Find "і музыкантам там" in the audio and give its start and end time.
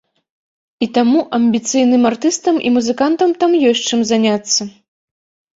2.71-3.51